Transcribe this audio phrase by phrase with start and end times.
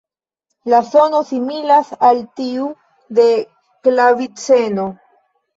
[0.71, 2.71] La sono similas al tiu
[3.21, 3.29] de
[3.89, 4.91] klaviceno.